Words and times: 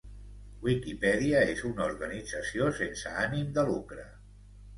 Wikipedia 0.67 1.43
és 1.55 1.61
una 1.69 1.83
organització 1.89 2.71
sense 2.79 3.15
ànim 3.27 3.53
de 3.61 3.67
lucre. 3.71 4.09